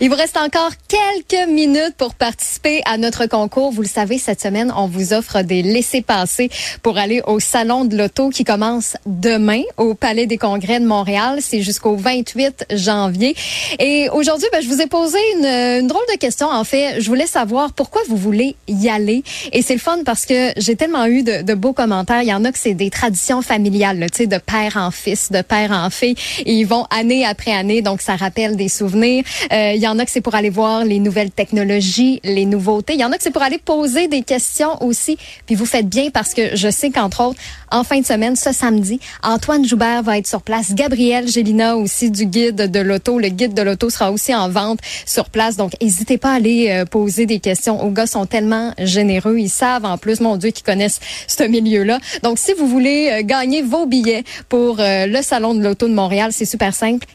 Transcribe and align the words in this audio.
Il 0.00 0.10
vous 0.10 0.14
reste 0.14 0.36
encore 0.36 0.70
quelques 0.86 1.48
minutes 1.48 1.94
pour 1.98 2.14
participer 2.14 2.82
à 2.84 2.98
notre 2.98 3.26
concours. 3.26 3.72
Vous 3.72 3.82
le 3.82 3.88
savez, 3.88 4.16
cette 4.18 4.40
semaine, 4.40 4.72
on 4.76 4.86
vous 4.86 5.12
offre 5.12 5.42
des 5.42 5.60
laissés-passer 5.60 6.50
pour 6.84 6.98
aller 6.98 7.20
au 7.26 7.40
Salon 7.40 7.84
de 7.84 7.96
l'Auto 7.96 8.30
qui 8.30 8.44
commence 8.44 8.96
demain 9.06 9.62
au 9.76 9.94
Palais 9.94 10.26
des 10.26 10.38
Congrès 10.38 10.78
de 10.78 10.86
Montréal. 10.86 11.38
C'est 11.40 11.62
jusqu'au 11.62 11.96
28 11.96 12.66
janvier. 12.74 13.34
Et 13.80 14.08
aujourd'hui, 14.10 14.46
ben, 14.52 14.62
je 14.62 14.68
vous 14.68 14.80
ai 14.80 14.86
posé 14.86 15.18
une, 15.34 15.44
une, 15.44 15.88
drôle 15.88 16.06
de 16.12 16.16
question. 16.16 16.46
En 16.46 16.62
fait, 16.62 17.00
je 17.00 17.08
voulais 17.08 17.26
savoir 17.26 17.72
pourquoi 17.72 18.02
vous 18.08 18.16
voulez 18.16 18.54
y 18.68 18.88
aller. 18.88 19.24
Et 19.52 19.62
c'est 19.62 19.74
le 19.74 19.80
fun 19.80 20.04
parce 20.06 20.26
que 20.26 20.52
j'ai 20.58 20.76
tellement 20.76 21.06
eu 21.06 21.24
de, 21.24 21.42
de, 21.42 21.54
beaux 21.54 21.72
commentaires. 21.72 22.22
Il 22.22 22.28
y 22.28 22.34
en 22.34 22.44
a 22.44 22.52
que 22.52 22.58
c'est 22.58 22.74
des 22.74 22.90
traditions 22.90 23.42
familiales, 23.42 24.06
tu 24.12 24.18
sais, 24.18 24.26
de 24.28 24.38
père 24.38 24.76
en 24.76 24.92
fils, 24.92 25.32
de 25.32 25.42
père 25.42 25.72
en 25.72 25.90
fille. 25.90 26.14
Ils 26.46 26.66
vont 26.66 26.86
année 26.96 27.26
après 27.26 27.52
année, 27.52 27.82
donc 27.82 28.00
ça 28.00 28.14
rappelle 28.14 28.54
des 28.54 28.68
souvenirs. 28.68 29.24
Euh, 29.52 29.74
en 29.88 29.98
a 29.98 30.04
que 30.04 30.10
c'est 30.10 30.20
pour 30.20 30.34
aller 30.34 30.50
voir 30.50 30.84
les 30.84 30.98
nouvelles 30.98 31.30
technologies, 31.30 32.20
les 32.24 32.44
nouveautés. 32.44 32.94
Il 32.94 33.00
y 33.00 33.04
en 33.04 33.12
a 33.12 33.16
que 33.16 33.22
c'est 33.22 33.30
pour 33.30 33.42
aller 33.42 33.58
poser 33.58 34.08
des 34.08 34.22
questions 34.22 34.82
aussi. 34.82 35.18
Puis 35.46 35.54
vous 35.54 35.66
faites 35.66 35.88
bien 35.88 36.10
parce 36.10 36.34
que 36.34 36.56
je 36.56 36.70
sais 36.70 36.90
qu'entre 36.90 37.22
autres, 37.22 37.40
en 37.70 37.84
fin 37.84 38.00
de 38.00 38.06
semaine, 38.06 38.36
ce 38.36 38.52
samedi, 38.52 39.00
Antoine 39.22 39.66
Joubert 39.66 40.02
va 40.02 40.18
être 40.18 40.26
sur 40.26 40.42
place. 40.42 40.74
Gabriel 40.74 41.28
Gélina 41.28 41.76
aussi 41.76 42.10
du 42.10 42.26
guide 42.26 42.70
de 42.70 42.80
l'auto. 42.80 43.18
Le 43.18 43.28
guide 43.28 43.54
de 43.54 43.62
l'auto 43.62 43.90
sera 43.90 44.10
aussi 44.10 44.34
en 44.34 44.48
vente 44.48 44.80
sur 45.06 45.28
place. 45.30 45.56
Donc, 45.56 45.72
n'hésitez 45.82 46.18
pas 46.18 46.32
à 46.32 46.34
aller 46.34 46.70
euh, 46.70 46.84
poser 46.84 47.26
des 47.26 47.40
questions. 47.40 47.82
Aux 47.82 47.90
gars 47.90 48.06
sont 48.06 48.26
tellement 48.26 48.72
généreux. 48.78 49.38
Ils 49.38 49.50
savent 49.50 49.84
en 49.84 49.98
plus, 49.98 50.20
mon 50.20 50.36
Dieu, 50.36 50.50
qu'ils 50.50 50.64
connaissent 50.64 51.00
ce 51.26 51.42
milieu-là. 51.42 51.98
Donc, 52.22 52.38
si 52.38 52.52
vous 52.54 52.66
voulez 52.66 53.10
euh, 53.10 53.22
gagner 53.22 53.62
vos 53.62 53.86
billets 53.86 54.24
pour 54.48 54.80
euh, 54.80 55.06
le 55.06 55.22
Salon 55.22 55.54
de 55.54 55.62
l'auto 55.62 55.88
de 55.88 55.94
Montréal, 55.94 56.30
c'est 56.32 56.46
super 56.46 56.74
simple 56.74 57.06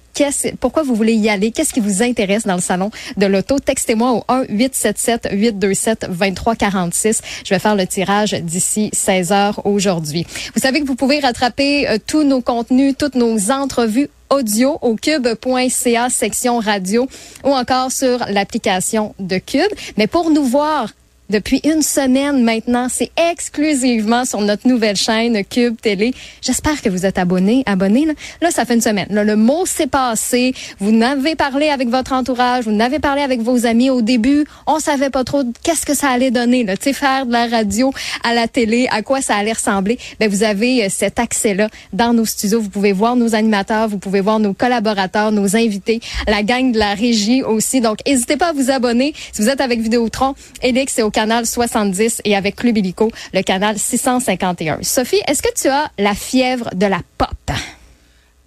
pourquoi 0.59 0.83
vous 0.83 0.95
voulez 0.95 1.13
y 1.13 1.29
aller, 1.29 1.51
qu'est-ce 1.51 1.73
qui 1.73 1.79
vous 1.79 2.03
intéresse 2.03 2.45
dans 2.45 2.55
le 2.55 2.61
salon 2.61 2.91
de 3.17 3.25
l'auto? 3.25 3.59
Textez-moi 3.59 4.11
au 4.11 4.23
1 4.27 4.45
877 4.49 5.29
827 5.31 6.07
2346. 6.09 7.21
Je 7.45 7.49
vais 7.53 7.59
faire 7.59 7.75
le 7.75 7.87
tirage 7.87 8.33
d'ici 8.33 8.89
16 8.93 9.31
heures 9.31 9.65
aujourd'hui. 9.65 10.25
Vous 10.55 10.61
savez 10.61 10.81
que 10.81 10.85
vous 10.85 10.95
pouvez 10.95 11.19
rattraper 11.19 11.87
euh, 11.89 11.97
tous 12.05 12.23
nos 12.23 12.41
contenus, 12.41 12.95
toutes 12.97 13.15
nos 13.15 13.51
entrevues 13.51 14.09
audio 14.29 14.79
au 14.81 14.95
cube.ca 14.95 16.09
section 16.09 16.59
radio 16.59 17.07
ou 17.43 17.49
encore 17.49 17.91
sur 17.91 18.19
l'application 18.29 19.13
de 19.19 19.37
Cube. 19.37 19.71
Mais 19.97 20.07
pour 20.07 20.31
nous 20.31 20.43
voir 20.43 20.89
depuis 21.29 21.61
une 21.63 21.81
semaine 21.81 22.43
maintenant. 22.43 22.87
C'est 22.89 23.11
exclusivement 23.31 24.25
sur 24.25 24.41
notre 24.41 24.67
nouvelle 24.67 24.95
chaîne 24.95 25.43
Cube 25.45 25.79
Télé. 25.81 26.13
J'espère 26.41 26.81
que 26.81 26.89
vous 26.89 27.05
êtes 27.05 27.17
abonnés, 27.17 27.63
abonnés. 27.65 28.05
Là, 28.05 28.13
là 28.41 28.51
ça 28.51 28.65
fait 28.65 28.75
une 28.75 28.81
semaine. 28.81 29.07
Là, 29.09 29.23
le 29.23 29.35
mot 29.35 29.65
s'est 29.65 29.87
passé. 29.87 30.53
Vous 30.79 30.91
n'avez 30.91 31.35
parlé 31.35 31.69
avec 31.69 31.89
votre 31.89 32.13
entourage, 32.13 32.65
vous 32.65 32.71
n'avez 32.71 32.99
parlé 32.99 33.21
avec 33.21 33.41
vos 33.41 33.65
amis. 33.65 33.89
Au 33.89 34.01
début, 34.01 34.45
on 34.67 34.79
savait 34.79 35.09
pas 35.09 35.23
trop 35.23 35.43
qu'est-ce 35.63 35.85
que 35.85 35.93
ça 35.93 36.09
allait 36.09 36.31
donner. 36.31 36.63
Là, 36.63 36.77
tu 36.77 36.83
sais, 36.83 36.93
faire 36.93 37.25
de 37.25 37.31
la 37.31 37.47
radio 37.47 37.93
à 38.23 38.33
la 38.33 38.47
télé, 38.47 38.87
à 38.91 39.01
quoi 39.01 39.21
ça 39.21 39.35
allait 39.35 39.53
ressembler. 39.53 39.97
Ben, 40.19 40.29
vous 40.29 40.43
avez 40.43 40.85
euh, 40.85 40.87
cet 40.89 41.19
accès-là 41.19 41.69
dans 41.93 42.13
nos 42.13 42.25
studios. 42.25 42.61
Vous 42.61 42.69
pouvez 42.69 42.93
voir 42.93 43.15
nos 43.15 43.35
animateurs, 43.35 43.87
vous 43.87 43.97
pouvez 43.97 44.21
voir 44.21 44.39
nos 44.39 44.53
collaborateurs, 44.53 45.31
nos 45.31 45.55
invités, 45.55 45.99
la 46.27 46.43
gang 46.43 46.71
de 46.71 46.79
la 46.79 46.93
régie 46.93 47.43
aussi. 47.43 47.81
Donc, 47.81 47.99
n'hésitez 48.05 48.37
pas 48.37 48.49
à 48.49 48.53
vous 48.53 48.69
abonner. 48.69 49.13
Si 49.31 49.41
vous 49.41 49.49
êtes 49.49 49.61
avec 49.61 49.79
Vidéotron, 49.79 50.35
Elix, 50.61 50.93
c'est 50.93 51.03
au 51.03 51.11
canal 51.13 51.45
70 51.45 52.21
et 52.25 52.35
avec 52.35 52.57
Club 52.57 52.77
Illico, 52.77 53.09
le 53.33 53.41
canal 53.41 53.79
651. 53.79 54.79
Sophie, 54.81 55.21
est-ce 55.27 55.41
que 55.41 55.53
tu 55.53 55.69
as 55.69 55.89
la 55.97 56.13
fièvre 56.13 56.69
de 56.75 56.87
la 56.87 56.99
pop? 57.17 57.29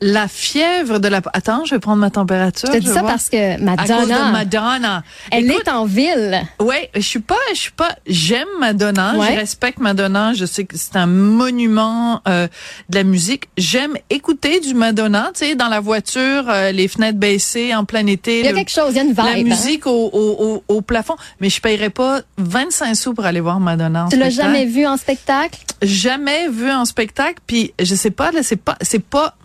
La 0.03 0.29
fièvre 0.29 0.99
de 0.99 1.09
la. 1.09 1.23
Attends, 1.33 1.65
je 1.65 1.75
vais 1.75 1.79
prendre 1.79 2.01
ma 2.01 2.11
température. 2.11 2.69
Je 2.71 2.79
te 2.79 2.85
dis 2.85 2.93
ça 2.93 3.03
parce 3.03 3.31
que 3.31 3.59
Madonna. 3.59 4.31
Madonna. 4.31 5.03
Elle 5.31 5.51
est 5.51 5.71
en 5.71 5.87
ville. 5.87 6.43
Ouais, 6.61 6.91
je 6.95 7.01
suis 7.01 7.21
pas, 7.21 7.39
je 7.55 7.59
suis 7.59 7.73
pas. 7.73 7.97
J'aime 8.07 8.47
Madonna. 8.61 9.15
Je 9.15 9.37
respecte 9.37 9.79
Madonna. 9.79 10.35
Je 10.35 10.45
sais 10.45 10.65
que 10.67 10.77
c'est 10.77 10.97
un 10.97 11.07
monument 11.07 12.21
euh, 12.29 12.47
de 12.91 12.95
la 12.95 13.05
musique. 13.05 13.49
J'aime 13.57 13.97
écouter 14.11 14.61
du 14.61 14.75
Madonna. 14.75 15.31
Tu 15.33 15.47
sais, 15.47 15.55
dans 15.55 15.69
la 15.69 15.81
voiture, 15.81 16.45
euh, 16.47 16.73
les 16.73 16.89
fenêtres 16.89 17.19
baissées, 17.19 17.75
en 17.75 17.87
plein 17.87 18.07
été. 18.07 18.41
Il 18.41 18.45
y 18.45 18.49
a 18.49 18.53
quelque 18.53 18.71
chose. 18.71 18.91
Il 18.91 18.97
y 18.97 19.01
a 19.01 19.03
une 19.03 19.09
vibe. 19.09 19.25
La 19.25 19.43
musique 19.57 19.87
au, 19.87 20.11
au, 20.13 20.63
au, 20.69 20.81
plafond. 20.83 21.17
Mais 21.41 21.49
je 21.49 21.59
paierais 21.63 21.89
pas 21.89 22.21
25 22.37 22.95
sous 22.95 23.15
pour 23.15 23.25
aller 23.25 23.41
voir 23.41 23.61
Madonna. 23.61 24.09
tu 24.11 24.19
l'as 24.19 24.29
jamais 24.29 24.67
vu 24.67 24.87
en 24.87 24.99
spectacle? 24.99 25.59
Jamais 25.81 26.49
vu 26.51 26.71
en 26.71 26.85
spectacle. 26.85 27.39
Puis 27.47 27.73
je 27.81 27.95
sais 27.95 28.11
pas. 28.11 28.31
Là, 28.31 28.43
c'est 28.43 28.57
pas, 28.57 28.77
c'est 28.83 29.03
pas 29.03 29.37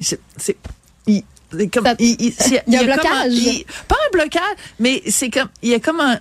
c'est 0.00 0.56
il, 1.06 1.22
comme, 1.70 1.86
il, 2.00 2.16
il, 2.18 2.32
y 2.72 2.76
a, 2.76 2.80
un 2.80 2.84
blocage. 2.84 3.64
pas 3.86 3.94
un 3.94 4.10
blocage, 4.12 4.56
mais 4.80 5.02
c'est 5.08 5.30
comme 5.30 5.48
il 5.62 5.70
y 5.70 5.74
a 5.74 5.78
comme 5.78 6.00
un, 6.00 6.18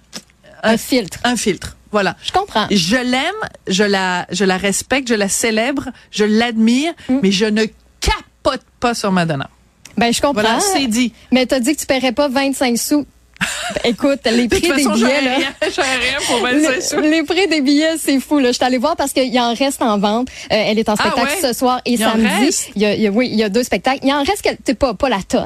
un, 0.61 0.77
filtre. 0.77 1.17
Un 1.23 1.35
filtre. 1.35 1.75
Voilà. 1.91 2.15
Je 2.23 2.31
comprends. 2.31 2.67
Je 2.69 2.97
l'aime, 2.97 3.33
je 3.67 3.83
la, 3.83 4.27
je 4.31 4.45
la 4.45 4.57
respecte, 4.57 5.07
je 5.07 5.13
la 5.13 5.29
célèbre, 5.29 5.89
je 6.11 6.25
l'admire, 6.25 6.93
mm. 7.09 7.19
mais 7.23 7.31
je 7.31 7.45
ne 7.45 7.65
capote 7.99 8.61
pas 8.79 8.93
sur 8.93 9.11
Madonna. 9.11 9.49
Ben, 9.97 10.11
je 10.11 10.21
comprends. 10.21 10.41
Voilà, 10.41 10.59
c'est 10.59 10.87
dit. 10.87 11.13
Mais 11.31 11.45
t'as 11.45 11.59
dit 11.59 11.75
que 11.75 11.81
tu 11.81 11.85
paierais 11.85 12.11
pas 12.11 12.27
25 12.27 12.77
sous 12.77 13.05
Écoute, 13.83 14.21
les 14.25 14.47
prix 14.47 14.61
des 14.61 14.87
billets, 14.87 15.21
là. 15.21 15.37
les, 17.01 17.23
prix 17.23 17.47
des 17.47 17.61
billets, 17.61 17.97
c'est 17.97 18.19
fou, 18.19 18.39
là. 18.39 18.49
Je 18.49 18.53
suis 18.53 18.63
allée 18.63 18.77
voir 18.77 18.95
parce 18.95 19.13
qu'il 19.13 19.37
en 19.39 19.53
reste 19.53 19.81
en 19.81 19.97
vente. 19.97 20.29
Euh, 20.51 20.55
elle 20.67 20.79
est 20.79 20.89
en 20.89 20.93
ah 20.93 21.03
spectacle 21.03 21.37
ce 21.41 21.53
soir 21.53 21.81
et 21.85 21.97
samedi. 21.97 22.71
Il 22.75 22.81
y, 22.81 23.07
a, 23.07 23.09
oui, 23.11 23.29
il 23.31 23.37
y 23.37 23.43
a 23.43 23.49
deux 23.49 23.63
spectacles. 23.63 23.99
Il 24.03 24.13
en 24.13 24.23
reste, 24.23 24.73
pas, 24.75 24.93
pas 24.93 25.09
la 25.09 25.21
tonne, 25.21 25.43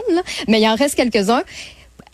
mais 0.47 0.61
il 0.61 0.67
en 0.67 0.75
reste 0.75 0.95
quelques-uns 0.95 1.43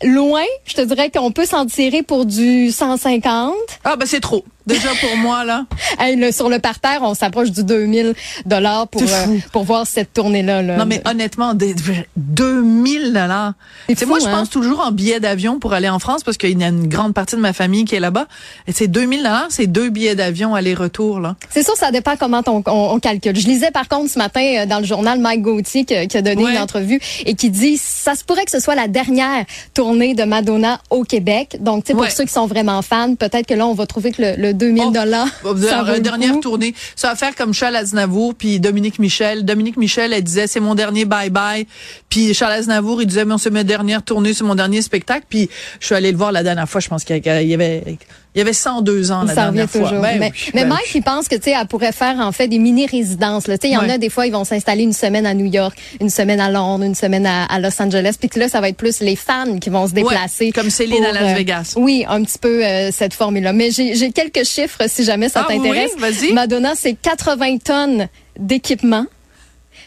loin, 0.04 0.44
je 0.66 0.74
te 0.74 0.82
dirais 0.82 1.10
qu'on 1.10 1.32
peut 1.32 1.46
s'en 1.46 1.66
tirer 1.66 2.04
pour 2.04 2.26
du 2.26 2.72
150. 2.72 3.54
Ah 3.84 3.96
ben 3.96 4.06
c'est 4.06 4.20
trop. 4.20 4.44
Déjà 4.66 4.90
pour 5.02 5.18
moi 5.18 5.44
là. 5.44 5.66
Hey, 6.00 6.34
sur 6.34 6.50
le 6.50 6.60
parterre, 6.60 7.00
on 7.04 7.14
s'approche 7.14 7.52
du 7.52 7.64
2000 7.64 8.16
dollars 8.46 8.88
pour 8.88 9.02
euh, 9.04 9.38
pour 9.52 9.64
voir 9.64 9.86
cette 9.86 10.12
tournée 10.12 10.42
là, 10.42 10.62
Non 10.64 10.86
mais 10.86 11.02
honnêtement, 11.06 11.54
2000 11.54 13.14
dollars. 13.14 13.54
C'est 13.96 14.06
moi 14.06 14.20
je 14.20 14.26
hein? 14.26 14.32
pense 14.32 14.50
toujours 14.50 14.80
en 14.80 14.92
billets 14.92 15.20
d'avion 15.20 15.60
pour 15.60 15.74
aller 15.74 15.90
en 15.90 16.00
France 16.00 16.24
parce 16.24 16.38
qu'il 16.38 16.60
y 16.60 16.64
a 16.64 16.68
une 16.68 16.88
grande 16.88 17.14
partie 17.14 17.36
de 17.36 17.42
ma 17.42 17.54
famille 17.54 17.86
qui 17.86 17.96
est 17.96 18.00
là-bas. 18.00 18.26
Et 18.68 18.72
c'est 18.72 18.88
2000 18.88 19.20
dollars, 19.20 19.46
c'est 19.50 19.68
deux 19.68 19.90
billets 19.90 20.16
d'avion 20.16 20.56
aller-retour 20.56 21.20
là. 21.20 21.36
C'est 21.52 21.64
sûr, 21.64 21.76
ça 21.76 21.92
dépend 21.92 22.16
comment 22.18 22.42
on, 22.48 22.64
on, 22.66 23.00
calcule. 23.00 23.40
Je 23.40 23.48
lisais 23.48 23.72
par 23.72 23.88
contre 23.88 24.10
ce 24.10 24.18
matin 24.18 24.42
euh, 24.42 24.66
dans 24.66 24.80
le 24.80 24.86
journal 24.86 25.20
Mike 25.20 25.42
Gauthier 25.42 25.86
qui, 25.86 25.96
a 25.96 26.22
donné 26.22 26.44
une 26.44 26.58
entrevue 26.58 27.00
et 27.26 27.36
qui 27.36 27.50
dit 27.50 27.78
ça 27.78 28.16
se 28.16 28.24
pourrait 28.24 28.46
que 28.46 28.52
ce 28.52 28.60
soit 28.60 28.76
la 28.76 28.88
dernière 28.88 29.46
tournée 29.74 30.16
de 30.16 30.24
Madonna 30.24 30.80
au 30.90 31.04
Québec. 31.04 31.58
Donc, 31.60 31.84
tu 31.84 31.92
sais, 31.92 31.94
pour 31.94 32.10
ceux 32.10 32.26
qui 32.26 32.34
sont 32.34 32.48
vraiment 32.48 32.82
fans, 32.82 33.16
peut-être 33.16 33.46
que 33.46 33.54
là, 33.54 33.68
on 33.68 33.74
va 33.74 33.86
trouver 33.86 34.12
que 34.12 34.22
le, 34.38 34.53
2000 34.54 34.92
dollars. 34.92 35.28
Oh, 35.44 35.54
dernière 35.54 36.40
tournée. 36.40 36.74
Ça 36.96 37.10
va 37.10 37.16
faire 37.16 37.36
comme 37.36 37.54
Charles 37.54 37.76
Aznavour 37.76 38.36
puis 38.36 38.60
Dominique 38.60 39.00
Michel. 39.00 39.46
Dominique 39.46 39.78
Michel, 39.78 40.14
elle 40.14 40.24
disait, 40.24 40.48
c'est 40.48 40.60
mon 40.60 40.76
dernier 40.76 41.06
bye-bye. 41.06 41.66
Puis 42.10 42.34
Charles 42.34 42.54
Aznavour, 42.54 43.02
il 43.02 43.08
disait, 43.08 43.26
mais 43.26 43.34
on 43.34 43.38
se 43.38 43.50
met 43.50 43.64
dernière 43.64 44.04
tournée, 44.04 44.34
c'est 44.34 44.44
mon 44.44 44.56
dernier 44.56 44.82
spectacle. 44.82 45.26
Puis 45.30 45.50
je 45.80 45.86
suis 45.86 45.96
allée 45.96 46.12
le 46.12 46.18
voir 46.18 46.32
la 46.32 46.44
dernière 46.44 46.70
fois, 46.70 46.82
je 46.82 46.88
pense 46.88 47.04
qu'il 47.04 47.18
y 47.18 47.54
avait 47.54 47.98
il 48.36 48.40
y 48.40 48.42
avait 48.42 48.54
102 48.54 49.12
ans 49.12 49.24
la 49.24 49.36
dernière 49.36 49.70
fois. 49.70 49.92
Ben 49.92 50.20
mais, 50.20 50.32
mais 50.54 50.64
ben 50.64 50.70
Mike, 50.70 50.96
il 50.96 51.04
pense 51.04 51.28
que 51.28 51.36
tu 51.36 51.44
sais, 51.44 51.56
elle 51.60 51.68
pourrait 51.68 51.92
faire 51.92 52.18
en 52.20 52.32
fait 52.32 52.48
des 52.48 52.58
mini 52.58 52.86
résidences. 52.86 53.44
Tu 53.44 53.52
sais, 53.52 53.58
il 53.64 53.74
y 53.74 53.78
en 53.78 53.90
a 53.90 53.98
des 53.98 54.10
fois, 54.10 54.26
ils 54.26 54.32
vont 54.32 54.44
s'installer 54.44 54.84
une 54.84 54.94
semaine 54.94 55.26
à 55.26 55.34
New 55.34 55.46
York, 55.46 55.78
une 56.02 56.10
semaine 56.10 56.40
à 56.40 56.50
Londres, 56.50 56.84
une 56.84 56.96
semaine 56.96 57.28
à, 57.28 57.60
Los 57.60 57.80
Angeles, 57.82 58.16
puis 58.20 58.30
que 58.30 58.40
là, 58.40 58.50
ça 58.50 58.60
va 58.60 58.70
être 58.70 58.78
plus 58.78 59.02
les 59.02 59.16
fans 59.16 59.60
qui 59.60 59.70
vont 59.70 59.88
se 59.88 59.94
déplacer. 59.94 60.52
comme 60.52 60.70
Céline 60.70 61.06
à 61.06 61.12
Las 61.12 61.32
euh, 61.32 61.36
Vegas. 61.36 61.74
oui, 61.76 62.06
un 62.08 62.24
petit 62.24 62.40
peu 62.40 62.66
euh, 62.66 62.92
cette 62.92 63.14
formule-là. 63.14 63.54
Mais 63.54 63.70
j'ai 63.72 64.12
quelques 64.12 64.46
chiffres 64.46 64.82
si 64.88 65.04
jamais 65.04 65.30
ça 65.30 65.46
ah 65.46 65.54
t'intéresse. 65.54 65.92
Oui, 66.02 66.34
Madonna, 66.34 66.74
c'est 66.76 66.94
80 66.94 67.58
tonnes 67.58 68.08
d'équipement. 68.38 69.06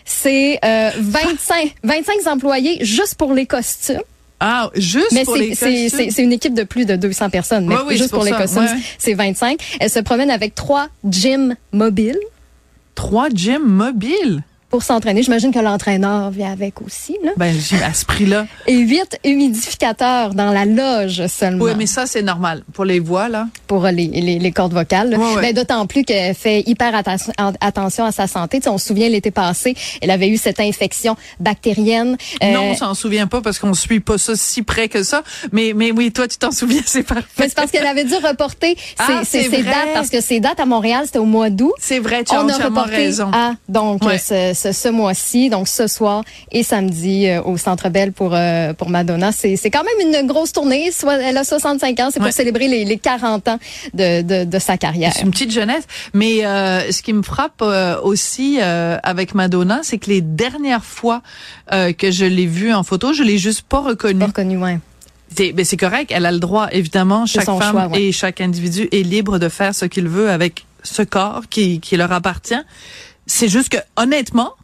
C'est 0.04 0.60
euh, 0.64 0.90
25 1.00 1.75
25 1.82 2.26
employés 2.28 2.78
juste 2.84 3.16
pour 3.16 3.34
les 3.34 3.46
costumes. 3.46 4.02
Ah, 4.40 4.70
juste 4.74 5.12
mais 5.12 5.24
pour 5.24 5.36
les 5.36 5.50
costumes? 5.50 6.10
C'est 6.10 6.22
une 6.22 6.32
équipe 6.32 6.54
de 6.54 6.64
plus 6.64 6.84
de 6.84 6.96
200 6.96 7.30
personnes, 7.30 7.66
mais 7.66 7.96
juste 7.96 8.10
pour, 8.10 8.24
les 8.24 8.32
costumes, 8.32 8.68
c'est 8.98 9.14
25. 9.14 9.58
Elle 9.80 9.90
se 9.90 10.00
promène 10.00 10.30
avec 10.30 10.54
trois 10.54 10.88
gyms 11.08 11.54
mobiles. 11.72 12.18
Trois 12.94 13.28
gyms 13.28 13.66
mobiles? 13.66 14.42
Pour 14.70 14.82
s'entraîner. 14.82 15.22
J'imagine 15.22 15.52
que 15.52 15.58
l'entraîneur 15.58 16.30
vient 16.30 16.50
avec 16.52 16.80
aussi. 16.82 17.16
Là. 17.24 17.30
Ben, 17.36 17.54
à 17.84 17.94
ce 17.94 18.04
prix-là. 18.04 18.46
Et 18.66 18.76
huit 18.78 19.18
humidificateurs 19.24 20.34
dans 20.34 20.50
la 20.50 20.64
loge 20.64 21.26
seulement. 21.28 21.64
Oui, 21.64 21.72
mais 21.76 21.86
ça, 21.86 22.06
c'est 22.06 22.22
normal. 22.22 22.62
Pour 22.72 22.84
les 22.84 22.98
voix, 23.00 23.28
là. 23.28 23.46
Pour 23.66 23.84
les, 23.86 24.06
les, 24.08 24.38
les 24.38 24.52
cordes 24.52 24.72
vocales. 24.74 25.14
Ouais, 25.16 25.34
ouais. 25.34 25.40
Ben, 25.42 25.54
D'autant 25.54 25.86
plus 25.86 26.04
qu'elle 26.04 26.34
fait 26.34 26.62
hyper 26.66 26.92
attention 27.60 28.04
à 28.04 28.12
sa 28.12 28.26
santé. 28.26 28.58
Tu 28.58 28.64
sais, 28.64 28.68
on 28.70 28.78
se 28.78 28.88
souvient 28.88 29.08
l'été 29.08 29.30
passé, 29.30 29.74
elle 30.02 30.10
avait 30.10 30.28
eu 30.28 30.36
cette 30.36 30.60
infection 30.60 31.16
bactérienne. 31.40 32.16
Euh, 32.42 32.52
Non, 32.52 32.62
on 32.70 32.74
s'en 32.74 32.94
souvient 32.94 33.26
pas 33.26 33.40
parce 33.40 33.58
qu'on 33.58 33.74
suit 33.74 34.00
pas 34.00 34.18
ça 34.18 34.34
si 34.36 34.62
près 34.62 34.88
que 34.88 35.02
ça. 35.02 35.22
Mais, 35.52 35.72
mais 35.74 35.92
oui, 35.92 36.12
toi, 36.12 36.28
tu 36.28 36.36
t'en 36.38 36.50
souviens, 36.50 36.82
c'est 36.86 37.02
parfait. 37.02 37.24
mais 37.38 37.48
c'est 37.48 37.54
parce 37.54 37.70
qu'elle 37.70 37.86
avait 37.86 38.04
dû 38.04 38.14
reporter 38.16 38.76
ses, 38.76 38.94
Ah, 38.98 39.24
ses- 39.24 39.48
dates 39.62 39.94
parce 39.94 40.10
que 40.10 40.20
ses 40.20 40.40
dates 40.40 40.60
à 40.60 40.66
Montréal, 40.66 41.02
c'était 41.06 41.18
au 41.18 41.24
mois 41.24 41.50
d'août. 41.50 41.72
C'est 41.78 41.98
vrai, 42.00 42.24
tu 42.24 42.34
as 42.34 42.42
On 42.44 42.48
a 42.48 42.52
entièrement 42.52 42.80
reporté 42.82 42.96
raison. 42.96 43.30
à 43.32 43.52
donc 43.68 44.04
Ouais. 44.04 44.18
ce, 44.18 44.52
ce, 44.56 44.72
ce 44.72 44.88
mois-ci, 44.88 45.50
donc 45.50 45.68
ce 45.68 45.86
soir 45.86 46.24
et 46.50 46.64
samedi 46.64 47.28
euh, 47.28 47.40
au 47.42 47.56
Centre 47.56 47.88
Bell 47.88 48.10
pour 48.12 48.32
euh, 48.34 48.72
pour 48.72 48.90
Madonna. 48.90 49.30
C'est 49.30 49.56
quand 49.70 49.84
même 49.84 50.08
une 50.14 50.26
grosse 50.26 50.52
tournée. 50.52 50.90
Soit 50.90 51.18
elle 51.22 51.36
a 51.36 51.44
65 51.44 52.00
ans, 52.00 52.08
c'est 52.12 52.18
Ouais. 52.20 52.26
pour 52.26 52.32
célébrer 52.34 52.66
les, 52.66 52.84
les 52.84 52.98
40 52.98 53.46
ans 53.48 53.58
de, 53.94 54.22
de, 54.22 54.44
de 54.44 54.58
sa 54.58 54.76
carrière. 54.76 55.12
C'est 55.14 55.22
une 55.22 55.30
petite 55.30 55.52
jeunesse. 55.52 55.84
Mais 56.14 56.44
euh, 56.44 56.90
ce 56.90 57.02
qui 57.02 57.12
me 57.12 57.22
frappe 57.22 57.60
euh, 57.62 58.00
aussi 58.02 58.58
euh, 58.60 58.96
avec 59.02 59.34
Madonna, 59.34 59.80
c'est 59.82 59.98
que 59.98 60.10
les 60.10 60.20
dernières 60.22 60.84
fois 60.84 61.22
que 61.70 62.10
je 62.10 62.24
l'ai 62.24 62.46
vue 62.46 62.72
en 62.72 62.82
photo, 62.82 63.12
je 63.12 63.22
l'ai 63.22 63.38
juste 63.38 63.62
pas 63.62 63.80
reconnue. 63.80 64.20
Pas 64.20 64.26
reconnu, 64.26 64.56
ouais. 64.56 64.78
C'est 65.36 65.52
ben, 65.52 65.66
correct, 65.78 66.10
elle 66.14 66.24
a 66.24 66.32
le 66.32 66.38
droit, 66.38 66.68
évidemment. 66.72 67.26
Chaque 67.26 67.44
femme 67.44 67.60
choix, 67.60 67.86
ouais. 67.88 68.00
et 68.04 68.12
chaque 68.12 68.40
individu 68.40 68.88
est 68.92 69.02
libre 69.02 69.38
de 69.38 69.48
faire 69.48 69.74
ce 69.74 69.84
qu'il 69.84 70.08
veut 70.08 70.30
avec 70.30 70.64
ce 70.82 71.02
corps 71.02 71.42
qui, 71.50 71.80
qui 71.80 71.96
leur 71.96 72.12
appartient. 72.12 72.54
C'est 73.26 73.49
juste 73.49 73.69
que, 73.70 73.78
honnêtement, 73.96 74.55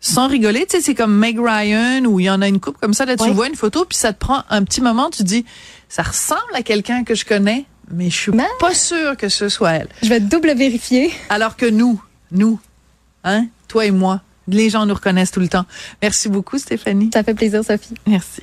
sans 0.00 0.28
rigoler, 0.28 0.66
tu 0.66 0.76
sais, 0.76 0.82
c'est 0.82 0.94
comme 0.94 1.14
Meg 1.16 1.38
Ryan 1.38 2.04
où 2.04 2.20
il 2.20 2.24
y 2.24 2.30
en 2.30 2.40
a 2.42 2.48
une 2.48 2.60
coupe 2.60 2.78
comme 2.78 2.94
ça, 2.94 3.04
là, 3.04 3.16
tu 3.16 3.30
vois 3.30 3.48
une 3.48 3.56
photo, 3.56 3.84
puis 3.84 3.96
ça 3.98 4.12
te 4.12 4.18
prend 4.18 4.42
un 4.50 4.62
petit 4.64 4.80
moment, 4.80 5.10
tu 5.10 5.22
dis, 5.22 5.44
ça 5.88 6.02
ressemble 6.02 6.40
à 6.54 6.62
quelqu'un 6.62 7.04
que 7.04 7.14
je 7.14 7.24
connais, 7.24 7.64
mais 7.90 8.10
je 8.10 8.16
suis 8.16 8.32
Mais- 8.32 8.44
pas 8.60 8.74
sûre 8.74 9.16
que 9.16 9.28
ce 9.28 9.48
soit 9.48 9.72
elle. 9.72 9.88
Je 10.02 10.08
vais 10.08 10.20
double 10.20 10.54
vérifier. 10.54 11.12
Alors 11.28 11.56
que 11.56 11.66
nous, 11.66 12.02
nous, 12.30 12.60
hein, 13.24 13.46
toi 13.68 13.86
et 13.86 13.90
moi, 13.90 14.22
les 14.48 14.70
gens 14.70 14.86
nous 14.86 14.94
reconnaissent 14.94 15.32
tout 15.32 15.40
le 15.40 15.48
temps. 15.48 15.66
Merci 16.02 16.28
beaucoup, 16.28 16.58
Stéphanie. 16.58 17.10
Ça 17.12 17.22
fait 17.24 17.34
plaisir, 17.34 17.64
Sophie. 17.64 17.94
Merci. 18.06 18.42